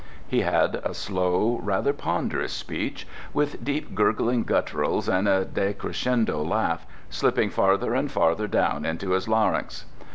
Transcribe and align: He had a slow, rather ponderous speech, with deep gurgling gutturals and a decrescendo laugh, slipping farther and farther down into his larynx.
He 0.27 0.39
had 0.41 0.81
a 0.83 0.95
slow, 0.95 1.59
rather 1.61 1.93
ponderous 1.93 2.53
speech, 2.53 3.05
with 3.33 3.63
deep 3.63 3.93
gurgling 3.93 4.45
gutturals 4.45 5.07
and 5.07 5.27
a 5.27 5.45
decrescendo 5.45 6.41
laugh, 6.43 6.87
slipping 7.11 7.51
farther 7.51 7.93
and 7.93 8.11
farther 8.11 8.47
down 8.47 8.83
into 8.83 9.11
his 9.11 9.27
larynx. 9.27 9.85